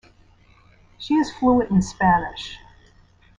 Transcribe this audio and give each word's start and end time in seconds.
She 0.97 1.13
is 1.13 1.31
fluent 1.31 1.69
in 1.69 1.83
Spanish. 1.83 2.57